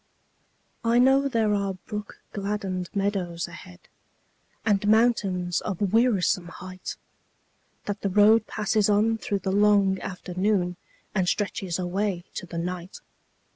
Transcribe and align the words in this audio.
I 0.83 0.97
know 0.97 1.27
there 1.27 1.53
are 1.53 1.75
brook 1.75 2.21
gladdened 2.33 2.89
meadows 2.95 3.47
ahead, 3.47 3.81
And 4.65 4.87
mountains 4.87 5.61
of 5.61 5.93
wearisome 5.93 6.47
height; 6.47 6.95
That 7.85 8.01
the 8.01 8.09
road 8.09 8.47
passes 8.47 8.89
on 8.89 9.19
through 9.19 9.39
the 9.45 9.51
long 9.51 9.99
afternoon 10.01 10.77
And 11.13 11.29
stretches 11.29 11.77
away 11.77 12.23
to 12.33 12.47
the 12.47 12.57
night. 12.57 12.99